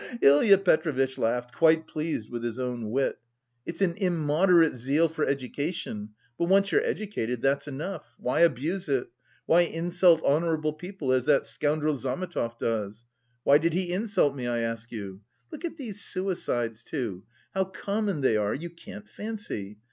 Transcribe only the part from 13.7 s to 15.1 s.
he insult me, I ask